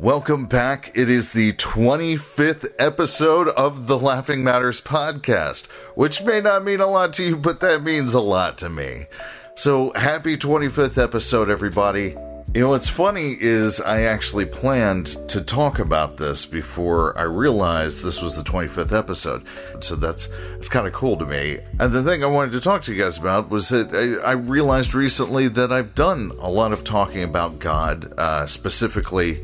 [0.00, 0.92] Welcome back.
[0.94, 6.86] It is the 25th episode of the Laughing Matters podcast, which may not mean a
[6.86, 9.06] lot to you, but that means a lot to me.
[9.54, 12.14] So, happy 25th episode, everybody.
[12.54, 18.04] You know, what's funny is I actually planned to talk about this before I realized
[18.04, 19.44] this was the 25th episode.
[19.80, 20.28] So that's
[20.58, 21.58] it's kind of cool to me.
[21.80, 24.32] And the thing I wanted to talk to you guys about was that I, I
[24.32, 29.38] realized recently that I've done a lot of talking about God, uh, specifically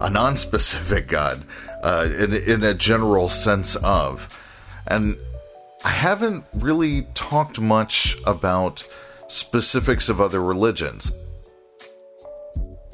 [0.00, 1.42] a non-specific God,
[1.82, 4.42] uh, in in a general sense of,
[4.86, 5.16] and
[5.84, 8.90] I haven't really talked much about
[9.28, 11.12] specifics of other religions.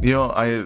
[0.00, 0.64] You know, I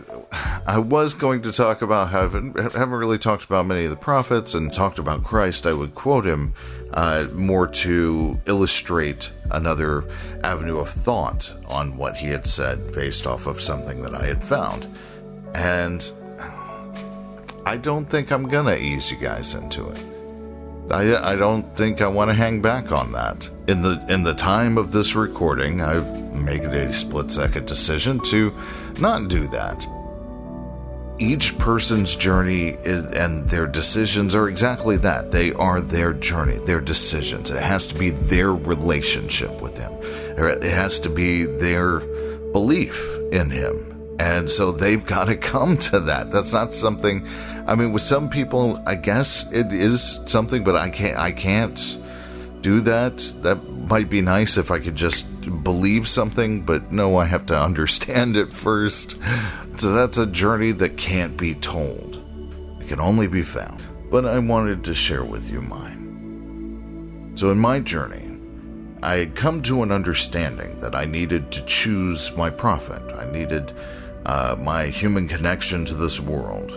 [0.64, 4.54] I was going to talk about haven't haven't really talked about many of the prophets
[4.54, 5.66] and talked about Christ.
[5.66, 6.54] I would quote him
[6.92, 10.04] uh, more to illustrate another
[10.44, 14.44] avenue of thought on what he had said based off of something that I had
[14.44, 14.86] found,
[15.52, 16.08] and
[17.66, 20.04] I don't think I'm gonna ease you guys into it.
[20.90, 23.48] I, I don't think I want to hang back on that.
[23.68, 28.52] In the in the time of this recording, I've made a split second decision to
[28.98, 29.86] not do that.
[31.18, 35.30] Each person's journey is, and their decisions are exactly that.
[35.30, 37.50] They are their journey, their decisions.
[37.50, 39.92] It has to be their relationship with Him.
[40.02, 42.00] It has to be their
[42.52, 43.93] belief in Him.
[44.18, 46.30] And so they've got to come to that.
[46.30, 47.26] That's not something
[47.66, 51.16] I mean, with some people, I guess it is something, but I can't.
[51.16, 51.98] I can't
[52.60, 53.18] do that.
[53.42, 55.26] That might be nice if I could just
[55.64, 59.16] believe something, but no, I have to understand it first.
[59.76, 62.20] So that's a journey that can't be told.
[62.80, 63.82] It can only be found.
[64.10, 67.32] But I wanted to share with you mine.
[67.36, 68.23] So in my journey,
[69.04, 73.02] I had come to an understanding that I needed to choose my prophet.
[73.12, 73.70] I needed
[74.24, 76.72] uh, my human connection to this world.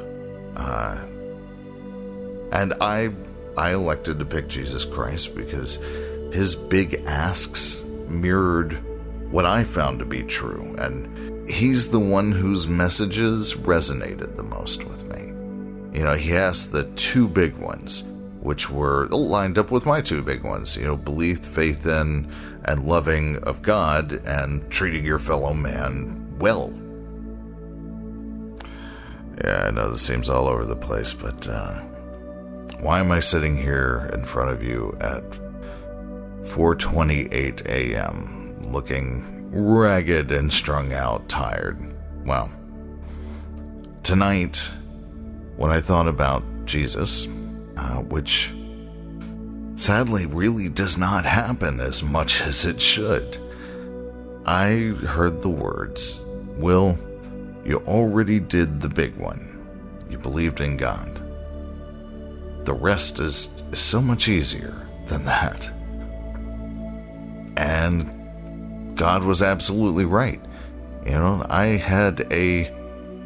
[0.57, 0.97] Uh,
[2.51, 3.11] and I,
[3.55, 5.77] I elected to pick Jesus Christ because
[6.33, 8.73] his big asks mirrored
[9.31, 14.83] what I found to be true, and he's the one whose messages resonated the most
[14.83, 15.27] with me.
[15.97, 18.03] You know, he asked the two big ones,
[18.39, 22.31] which were lined up with my two big ones, you know, belief, faith in,
[22.65, 26.73] and loving of God, and treating your fellow man well
[29.43, 31.79] yeah, I know this seems all over the place, but uh,
[32.79, 35.23] why am I sitting here in front of you at
[36.49, 38.61] 4:28 a.m.
[38.63, 41.77] looking ragged and strung out, tired?
[42.25, 42.51] Well,
[44.03, 44.71] tonight,
[45.55, 47.27] when I thought about Jesus,
[47.77, 48.51] uh, which
[49.75, 53.37] sadly really does not happen as much as it should,
[54.45, 56.19] I heard the words,
[56.57, 56.97] "Will."
[57.65, 59.57] You already did the big one.
[60.09, 61.21] You believed in God.
[62.65, 65.69] The rest is, is so much easier than that.
[67.57, 70.39] And God was absolutely right.
[71.05, 72.73] You know, I had a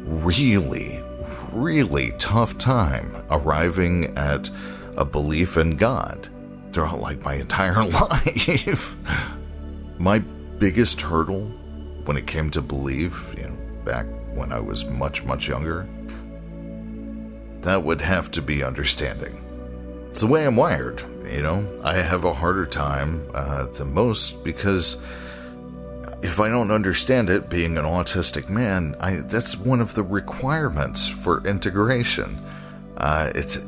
[0.04, 1.01] really,
[1.52, 4.50] really tough time arriving at
[4.96, 6.28] a belief in God
[6.72, 8.96] throughout like my entire life.
[9.98, 10.18] my
[10.58, 11.46] biggest hurdle
[12.04, 15.88] when it came to belief, you know, back when I was much, much younger,
[17.60, 19.38] that would have to be understanding.
[20.10, 21.66] It's the way I'm wired, you know.
[21.84, 24.96] I have a harder time uh, than most because
[26.22, 31.08] if I don't understand it, being an autistic man, I, that's one of the requirements
[31.08, 32.38] for integration.
[32.96, 33.58] Uh, it's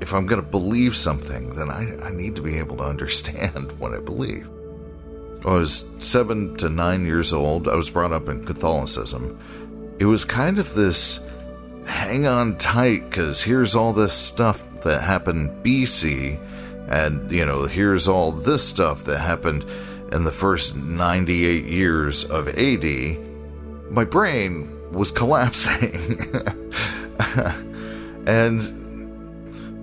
[0.00, 3.72] if I'm going to believe something, then I, I need to be able to understand
[3.78, 4.48] what I believe.
[5.46, 7.68] I was seven to nine years old.
[7.68, 9.38] I was brought up in Catholicism.
[9.98, 11.20] It was kind of this
[11.86, 16.38] hang on tight because here's all this stuff that happened BC,
[16.88, 19.64] and you know, here's all this stuff that happened
[20.14, 23.18] in the first 98 years of AD.
[23.90, 26.18] My brain was collapsing.
[28.26, 28.60] and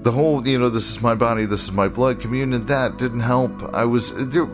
[0.04, 3.19] the whole, you know, this is my body, this is my blood communion, that didn't
[3.19, 3.51] help.
[3.74, 4.13] I was.
[4.30, 4.48] There,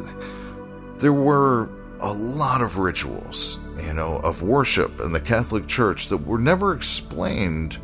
[0.97, 1.69] there were
[1.99, 6.73] a lot of rituals, you know, of worship in the Catholic Church that were never
[6.73, 7.77] explained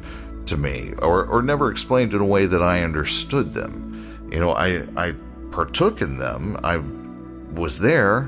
[0.47, 4.29] to me or, or never explained in a way that I understood them.
[4.31, 5.13] You know, I, I
[5.51, 6.77] partook in them, I
[7.55, 8.23] was there,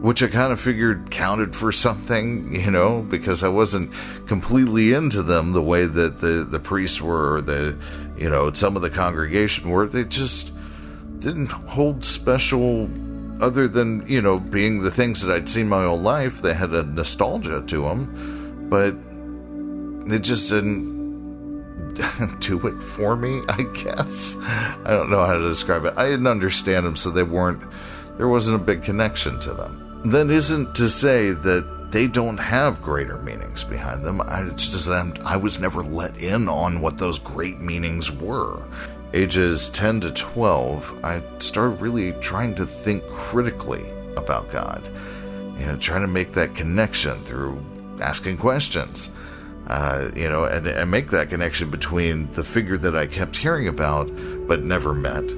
[0.00, 3.90] which I kind of figured counted for something, you know, because I wasn't
[4.26, 7.76] completely into them the way that the, the priests were, or the,
[8.16, 9.86] you know, some of the congregation were.
[9.86, 10.52] They just
[11.18, 12.88] didn't hold special
[13.40, 16.72] other than, you know, being the things that I'd seen my whole life, they had
[16.72, 18.68] a nostalgia to them.
[18.68, 18.94] But
[20.12, 20.97] it just didn't
[22.40, 24.36] do it for me, I guess.
[24.40, 25.94] I don't know how to describe it.
[25.96, 27.62] I didn't understand them, so they weren't,
[28.16, 30.02] there wasn't a big connection to them.
[30.04, 34.20] That isn't to say that they don't have greater meanings behind them.
[34.20, 38.62] I, it's just that I was never let in on what those great meanings were.
[39.14, 44.82] Ages 10 to 12, I started really trying to think critically about God.
[45.58, 47.64] You know, trying to make that connection through
[48.00, 49.10] asking questions
[49.68, 53.68] uh, you know, and, and make that connection between the figure that I kept hearing
[53.68, 54.10] about
[54.48, 55.30] but never met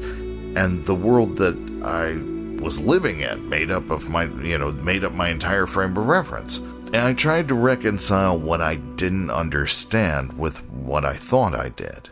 [0.56, 2.14] and the world that I
[2.62, 6.06] was living in, made up of my, you know, made up my entire frame of
[6.06, 6.58] reference.
[6.58, 12.10] And I tried to reconcile what I didn't understand with what I thought I did.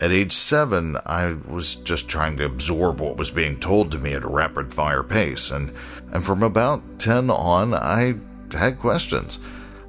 [0.00, 4.12] At age seven, I was just trying to absorb what was being told to me
[4.12, 5.74] at a rapid fire pace, and,
[6.12, 8.14] and from about 10 on, I
[8.52, 9.38] had questions.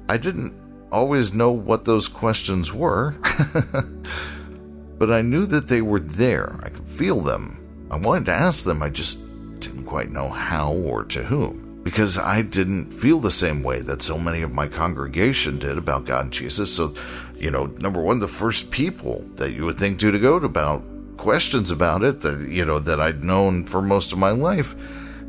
[0.08, 0.54] I didn't
[0.92, 3.16] always know what those questions were,
[4.98, 6.60] but I knew that they were there.
[6.62, 7.88] I could feel them.
[7.90, 9.18] I wanted to ask them, I just
[9.58, 11.80] didn't quite know how or to whom.
[11.82, 16.04] Because I didn't feel the same way that so many of my congregation did about
[16.04, 16.72] God and Jesus.
[16.72, 16.94] So,
[17.36, 20.46] you know, number one, the first people that you would think to to go to
[20.46, 20.84] about
[21.16, 24.76] questions about it that, you know, that I'd known for most of my life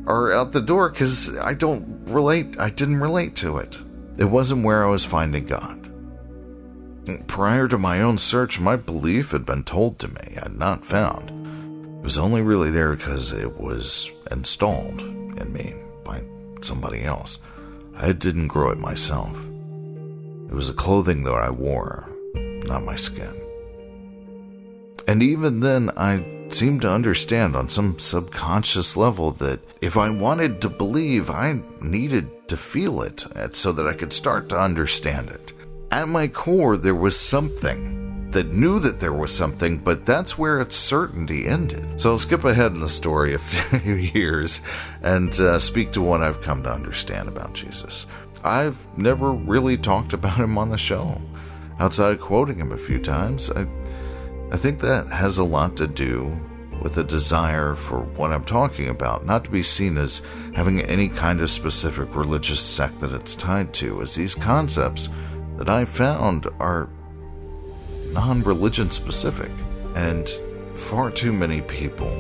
[0.06, 3.80] are out the door because I don't relate, I didn't relate to it.
[4.18, 5.90] It wasn't where I was finding God.
[7.28, 11.30] Prior to my own search, my belief had been told to me and not found.
[12.00, 16.24] It was only really there because it was installed in me by
[16.62, 17.40] somebody else.
[17.96, 19.38] I didn't grow it myself.
[20.50, 23.42] It was the clothing that I wore, not my skin.
[25.08, 30.62] And even then, I seemed to understand on some subconscious level that if I wanted
[30.62, 35.54] to believe, I needed to feel it so that I could start to understand it.
[35.92, 40.60] At my core, there was something that knew that there was something, but that's where
[40.60, 42.00] its certainty ended.
[42.00, 44.62] So I'll skip ahead in the story a few years
[45.02, 48.08] and uh, speak to what I've come to understand about Jesus.
[48.44, 51.22] I've never really talked about him on the show,
[51.80, 53.50] outside of quoting him a few times.
[53.52, 53.68] I,
[54.54, 56.40] I think that has a lot to do
[56.80, 60.22] with a desire for what I'm talking about, not to be seen as
[60.54, 65.10] having any kind of specific religious sect that it's tied to, as these concepts
[65.58, 66.88] that I found are
[68.12, 69.50] non religion specific.
[69.96, 70.30] And
[70.76, 72.12] far too many people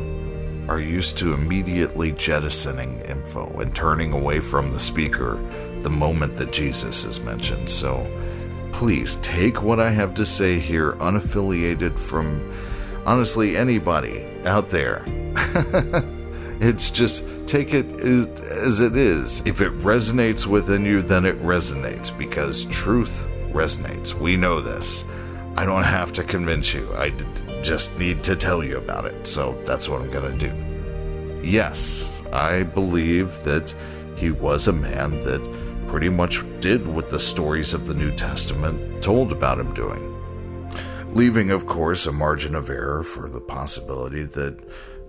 [0.67, 5.35] are used to immediately jettisoning info and turning away from the speaker
[5.83, 7.69] the moment that Jesus is mentioned.
[7.69, 7.97] So
[8.73, 12.51] please take what I have to say here unaffiliated from
[13.05, 15.03] honestly anybody out there.
[16.59, 19.45] it's just take it as, as it is.
[19.45, 24.13] If it resonates within you, then it resonates because truth resonates.
[24.13, 25.05] We know this.
[25.55, 26.91] I don't have to convince you.
[26.95, 27.11] I
[27.61, 29.27] just need to tell you about it.
[29.27, 31.47] So that's what I'm going to do.
[31.47, 33.73] Yes, I believe that
[34.15, 35.62] he was a man that
[35.93, 40.09] pretty much did what the stories of the New Testament told about him doing
[41.13, 44.57] leaving, of course, a margin of error for the possibility that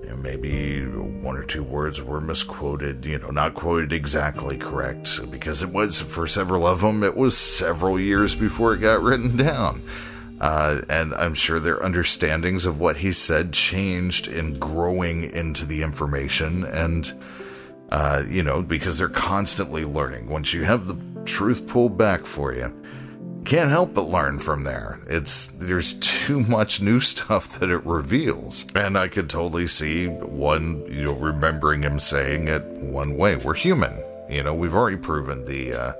[0.02, 5.18] you know, maybe one or two words were misquoted, you know, not quoted exactly correct,
[5.30, 9.36] because it was, for several of them, it was several years before it got written
[9.36, 9.82] down.
[10.40, 15.80] Uh, and I'm sure their understandings of what he said changed in growing into the
[15.82, 16.64] information.
[16.64, 17.10] And,
[17.94, 20.28] uh, you know, because they're constantly learning.
[20.28, 22.74] Once you have the truth pulled back for you,
[23.44, 24.98] can't help but learn from there.
[25.06, 28.66] It's there's too much new stuff that it reveals.
[28.74, 33.36] And I could totally see one, you know, remembering him saying it one way.
[33.36, 34.02] We're human.
[34.28, 35.92] You know, we've already proven the uh,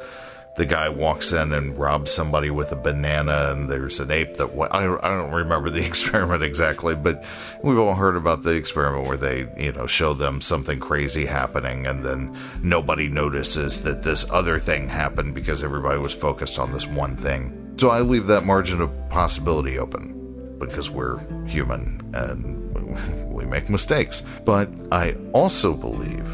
[0.57, 4.51] the guy walks in and robs somebody with a banana, and there's an ape that
[4.71, 7.25] I, I don't remember the experiment exactly, but
[7.63, 11.87] we've all heard about the experiment where they, you know, show them something crazy happening,
[11.87, 16.87] and then nobody notices that this other thing happened because everybody was focused on this
[16.87, 17.75] one thing.
[17.77, 24.23] So I leave that margin of possibility open because we're human and we make mistakes.
[24.45, 26.29] But I also believe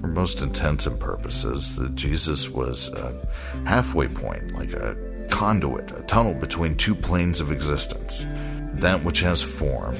[0.00, 3.14] for most intents and purposes, that Jesus was a
[3.64, 4.96] halfway point, like a
[5.28, 8.24] conduit, a tunnel between two planes of existence
[8.80, 9.94] that which has form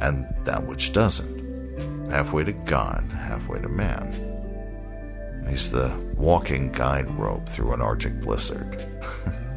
[0.00, 2.10] and that which doesn't.
[2.10, 4.26] Halfway to God, halfway to man.
[5.48, 8.88] He's the walking guide rope through an Arctic blizzard.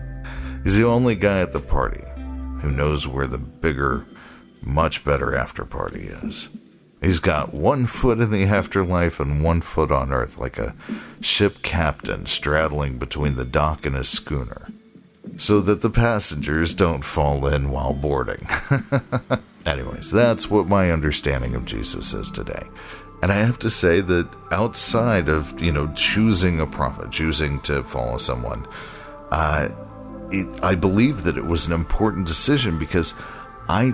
[0.64, 2.04] He's the only guy at the party
[2.62, 4.06] who knows where the bigger,
[4.62, 6.50] much better after party is.
[7.04, 10.74] He's got one foot in the afterlife and one foot on Earth, like a
[11.20, 14.68] ship captain straddling between the dock and his schooner.
[15.38, 18.48] so that the passengers don't fall in while boarding.
[19.66, 22.64] Anyways, that's what my understanding of Jesus is today.
[23.22, 27.84] And I have to say that outside of, you know, choosing a prophet, choosing to
[27.84, 28.68] follow someone,
[29.32, 29.70] uh,
[30.30, 33.14] it, I believe that it was an important decision because
[33.70, 33.94] I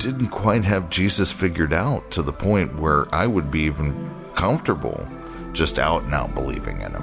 [0.00, 5.06] didn't quite have Jesus figured out to the point where I would be even comfortable
[5.52, 7.02] just out and out believing in him.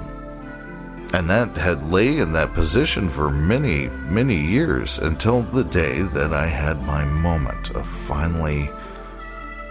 [1.14, 6.32] And that had lay in that position for many, many years until the day that
[6.34, 8.68] I had my moment of finally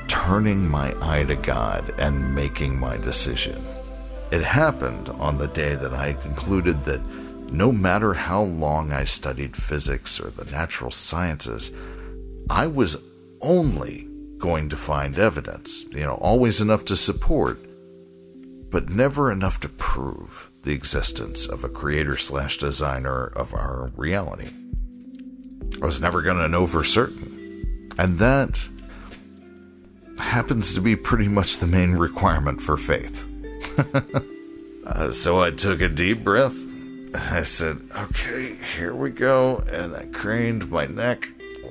[0.07, 3.61] turning my eye to God and making my decision.
[4.31, 7.01] It happened on the day that I concluded that
[7.51, 11.71] no matter how long I studied physics or the natural sciences,
[12.49, 12.97] I was
[13.41, 17.59] only going to find evidence, you know, always enough to support,
[18.69, 24.49] but never enough to prove the existence of a creator slash designer of our reality.
[25.81, 27.91] I was never going to know for certain.
[27.97, 28.67] And that
[30.19, 33.25] happens to be pretty much the main requirement for faith.
[34.85, 36.55] uh, so I took a deep breath.
[37.13, 39.63] I said, okay, here we go.
[39.71, 41.27] And I craned my neck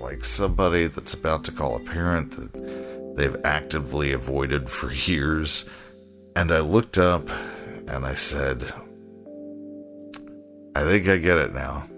[0.07, 5.69] like somebody that's about to call a parent that they've actively avoided for years.
[6.37, 7.29] And I looked up
[7.89, 8.63] and I said,
[10.77, 11.89] I think I get it now.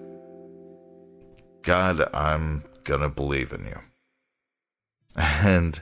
[1.62, 3.78] God, I'm gonna believe in you.
[5.44, 5.80] And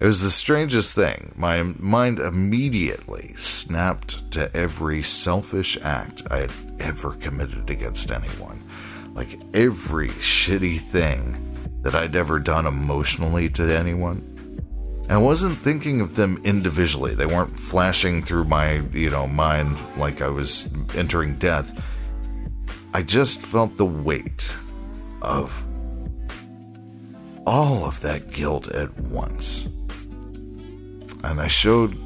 [0.00, 1.32] it was the strangest thing.
[1.34, 8.57] My mind immediately snapped to every selfish act I had ever committed against anyone.
[9.18, 11.36] Like every shitty thing
[11.82, 14.22] that I'd ever done emotionally to anyone.
[15.10, 17.16] I wasn't thinking of them individually.
[17.16, 21.82] They weren't flashing through my, you know, mind like I was entering death.
[22.94, 24.54] I just felt the weight
[25.20, 25.64] of
[27.44, 29.66] all of that guilt at once
[31.24, 31.98] and I showed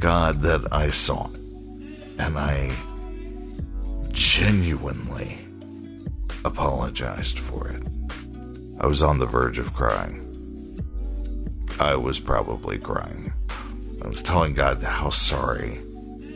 [0.00, 1.40] God that I saw it.
[2.18, 2.72] And I
[4.10, 5.47] genuinely
[6.44, 7.82] apologized for it.
[8.80, 10.24] I was on the verge of crying.
[11.80, 13.32] I was probably crying.
[14.04, 15.80] I was telling God how sorry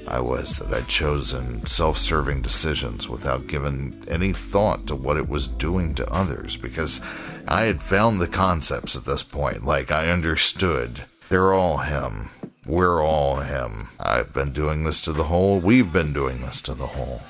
[0.09, 5.29] I was that I'd chosen self serving decisions without giving any thought to what it
[5.29, 7.01] was doing to others because
[7.47, 9.65] I had found the concepts at this point.
[9.65, 12.31] Like, I understood they're all him.
[12.67, 13.89] We're all him.
[13.99, 15.59] I've been doing this to the whole.
[15.59, 17.23] We've been doing this to the whole.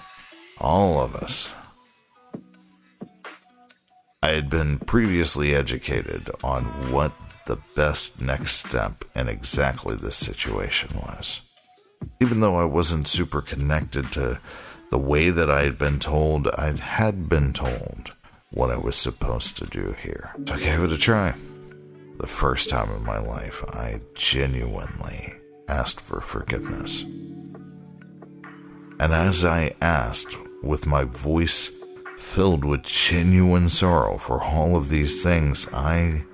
[0.58, 1.48] All of us.
[4.22, 7.12] I had been previously educated on what
[7.46, 11.40] the best next step in exactly this situation was.
[12.20, 14.40] Even though I wasn't super connected to
[14.90, 18.12] the way that I had been told, I had been told
[18.50, 20.30] what I was supposed to do here.
[20.46, 21.34] So I gave it a try
[22.18, 25.34] the first time in my life I genuinely
[25.66, 27.02] asked for forgiveness.
[29.00, 31.72] And as I asked, with my voice
[32.22, 36.24] filled with genuine sorrow for all of these things, I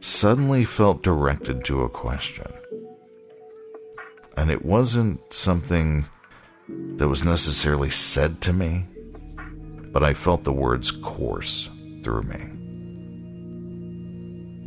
[0.00, 2.52] suddenly felt directed to a question.
[4.36, 6.04] And it wasn't something
[6.96, 8.86] that was necessarily said to me,
[9.92, 11.70] but I felt the words course
[12.02, 12.50] through me.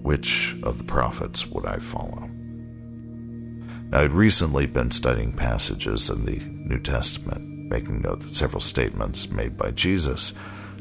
[0.02, 2.30] Which of the prophets would I follow?
[3.90, 9.32] Now, I'd recently been studying passages in the New Testament, making note that several statements
[9.32, 10.34] made by Jesus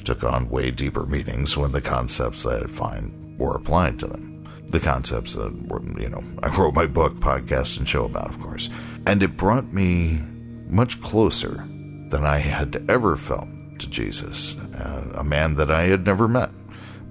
[0.05, 4.45] took on way deeper meanings when the concepts that I find were applied to them.
[4.69, 8.41] The concepts that were, you know, I wrote my book, podcast, and show about, of
[8.41, 8.71] course.
[9.07, 10.21] And it brought me
[10.69, 11.65] much closer
[12.09, 16.51] than I had ever felt to Jesus, uh, a man that I had never met,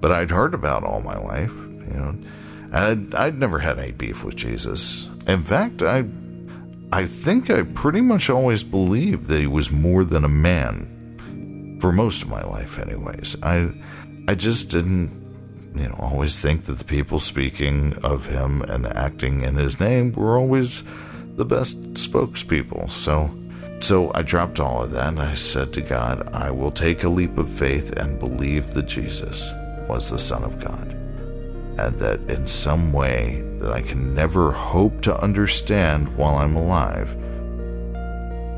[0.00, 1.52] but I'd heard about all my life
[1.86, 2.16] you know,
[2.72, 5.08] I'd, I'd never had any beef with Jesus.
[5.26, 6.04] In fact, I,
[6.92, 11.78] I think I pretty much always believed that he was more than a man.
[11.80, 13.36] For most of my life, anyways.
[13.42, 13.70] I,
[14.28, 15.10] I just didn't,
[15.74, 20.12] you know, always think that the people speaking of him and acting in his name
[20.12, 20.84] were always
[21.34, 22.90] the best spokespeople.
[22.90, 23.30] So,
[23.80, 27.08] so I dropped all of that and I said to God, I will take a
[27.08, 29.50] leap of faith and believe that Jesus
[29.86, 30.95] was the Son of God
[31.78, 37.16] and that in some way that I can never hope to understand while I'm alive,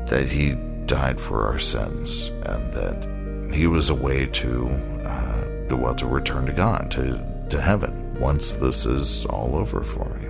[0.09, 4.67] that he died for our sins and that he was a way to,
[5.05, 10.05] uh, well, to return to God, to, to heaven, once this is all over for
[10.15, 10.27] me.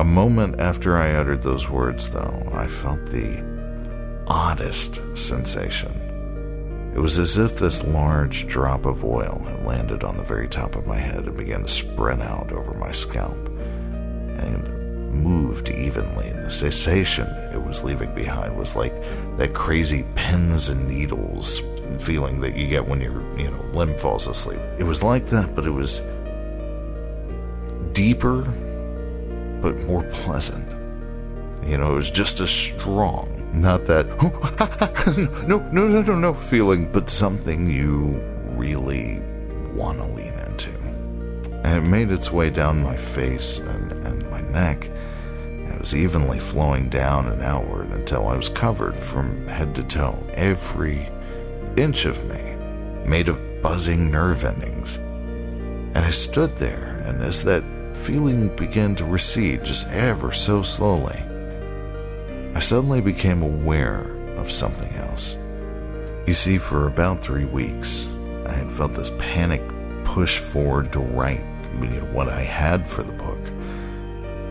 [0.00, 3.42] A moment after I uttered those words, though, I felt the
[4.26, 6.03] oddest sensation.
[6.94, 10.76] It was as if this large drop of oil had landed on the very top
[10.76, 13.48] of my head and began to spread out over my scalp
[14.38, 16.30] and moved evenly.
[16.32, 18.94] The sensation it was leaving behind was like
[19.38, 21.60] that crazy pins and needles
[21.98, 24.60] feeling that you get when your you know limb falls asleep.
[24.78, 26.00] It was like that, but it was
[27.92, 28.42] deeper
[29.60, 30.83] but more pleasant.
[31.64, 34.06] You know, it was just as strong not that,
[35.46, 38.20] no, no, no, no, no feeling, but something you
[38.56, 39.20] really
[39.72, 40.70] want to lean into.
[41.62, 44.90] And it made its way down my face and, and my neck.
[45.70, 50.18] It was evenly flowing down and outward until I was covered from head to toe,
[50.34, 51.08] every
[51.76, 52.56] inch of me
[53.06, 54.96] made of buzzing nerve endings.
[54.96, 57.62] And I stood there, and as that
[57.94, 61.23] feeling began to recede just ever so slowly,
[62.54, 64.02] I suddenly became aware
[64.36, 65.36] of something else.
[66.26, 68.08] You see, for about three weeks,
[68.46, 69.62] I had felt this panic
[70.04, 71.42] push forward to write
[72.14, 73.40] what I had for the book.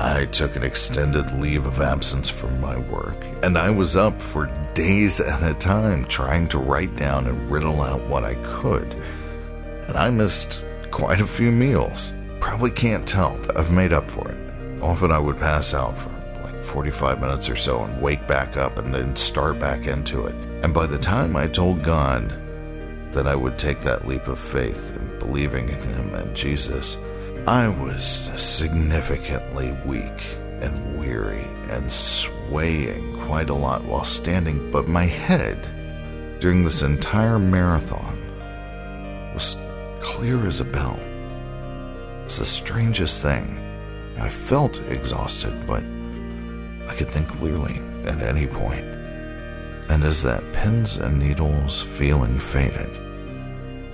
[0.01, 4.47] I took an extended leave of absence from my work, and I was up for
[4.73, 9.01] days at a time trying to write down and riddle out what I could.
[9.87, 12.11] And I missed quite a few meals.
[12.41, 13.39] Probably can't tell.
[13.55, 14.81] I've made up for it.
[14.81, 16.12] Often I would pass out for
[16.63, 20.35] 45 minutes or so and wake back up and then start back into it.
[20.63, 22.29] And by the time I told God
[23.13, 26.97] that I would take that leap of faith and believing in Him and Jesus,
[27.45, 28.05] I was
[28.37, 30.25] significantly weak
[30.61, 37.37] and weary and swaying quite a lot while standing, but my head during this entire
[37.37, 38.19] marathon
[39.33, 39.57] was
[39.99, 40.99] clear as a bell.
[42.25, 43.59] It's the strangest thing.
[44.17, 45.83] I felt exhausted, but
[46.87, 48.85] I could think clearly at any point.
[49.89, 52.89] And as that pins and needles feeling faded,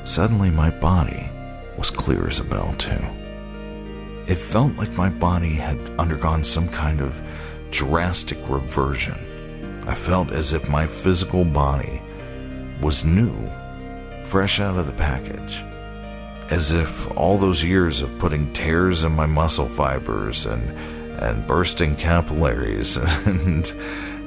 [0.08, 1.30] suddenly my body
[1.78, 3.04] was clear as a bell, too.
[4.28, 7.20] It felt like my body had undergone some kind of
[7.72, 9.84] drastic reversion.
[9.88, 12.02] I felt as if my physical body
[12.82, 13.34] was new,
[14.24, 15.64] fresh out of the package.
[16.52, 21.96] As if all those years of putting tears in my muscle fibers and and bursting
[21.96, 23.72] capillaries and,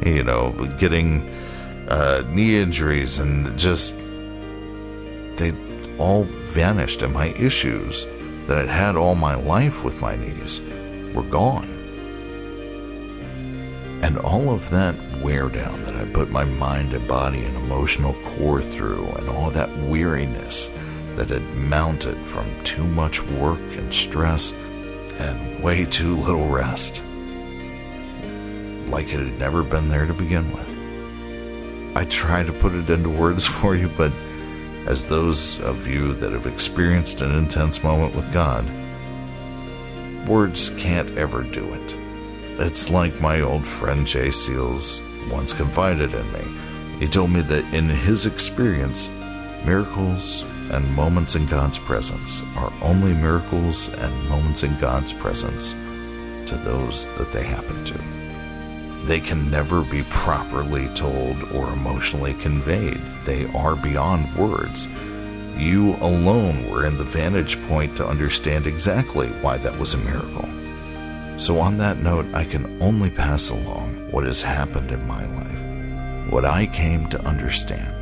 [0.05, 1.29] you know, getting
[1.89, 3.95] uh, knee injuries and just,
[5.37, 5.53] they
[5.99, 7.03] all vanished.
[7.03, 8.05] And my issues
[8.47, 10.61] that I'd had all my life with my knees
[11.15, 11.69] were gone.
[14.03, 18.15] And all of that wear down that I put my mind and body and emotional
[18.25, 20.69] core through, and all that weariness
[21.15, 24.53] that had mounted from too much work and stress
[25.23, 27.03] and way too little rest.
[28.91, 31.97] Like it had never been there to begin with.
[31.97, 34.13] I try to put it into words for you, but
[34.87, 38.67] as those of you that have experienced an intense moment with God,
[40.29, 41.97] words can't ever do it.
[42.59, 46.99] It's like my old friend Jay Seals once confided in me.
[46.99, 49.09] He told me that in his experience,
[49.65, 55.73] miracles and moments in God's presence are only miracles and moments in God's presence
[56.51, 59.07] to those that they happen to.
[59.07, 63.01] They can never be properly told or emotionally conveyed.
[63.25, 64.89] They are beyond words.
[65.57, 70.49] You alone were in the vantage point to understand exactly why that was a miracle.
[71.39, 76.31] So, on that note, I can only pass along what has happened in my life,
[76.31, 78.02] what I came to understand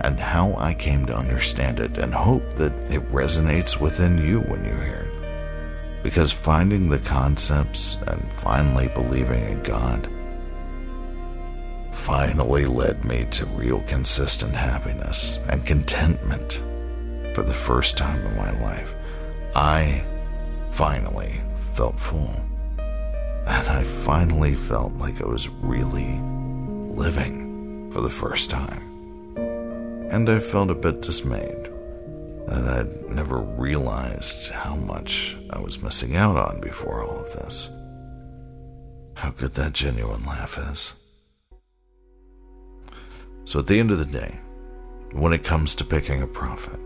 [0.00, 4.64] and how I came to understand it, and hope that it resonates within you when
[4.64, 6.02] you hear it.
[6.02, 10.08] Because finding the concepts and finally believing in God
[11.92, 16.60] finally led me to real consistent happiness and contentment
[17.34, 18.94] for the first time in my life.
[19.54, 20.04] I
[20.72, 21.40] finally
[21.72, 22.34] felt full.
[23.46, 26.20] And I finally felt like I was really
[26.94, 28.93] living for the first time
[30.14, 31.68] and I felt a bit dismayed
[32.46, 37.68] that I'd never realized how much I was missing out on before all of this.
[39.14, 40.92] How good that genuine laugh is.
[43.44, 44.38] So at the end of the day,
[45.10, 46.78] when it comes to picking a prophet,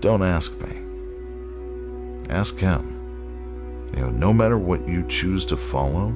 [0.00, 2.26] don't ask me.
[2.28, 3.92] Ask him.
[3.94, 6.12] You know, no matter what you choose to follow,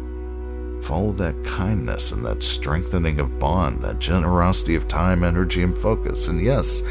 [0.83, 6.27] Follow that kindness and that strengthening of bond, that generosity of time, energy, and focus.
[6.27, 6.83] And yes,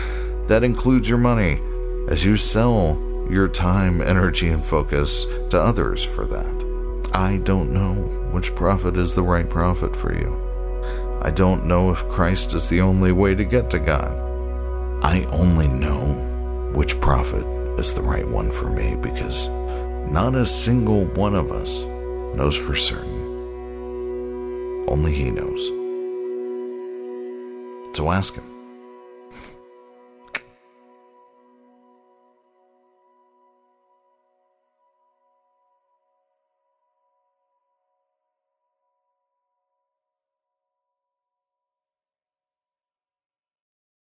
[0.47, 1.59] that includes your money
[2.07, 2.97] as you sell
[3.29, 7.09] your time, energy, and focus to others for that.
[7.13, 7.93] I don't know
[8.31, 10.39] which prophet is the right prophet for you.
[11.21, 14.11] I don't know if Christ is the only way to get to God.
[15.03, 17.45] I only know which prophet
[17.77, 19.49] is the right one for me because
[20.09, 21.79] not a single one of us
[22.35, 23.20] knows for certain.
[24.87, 25.67] Only He knows.
[27.95, 28.50] So ask Him.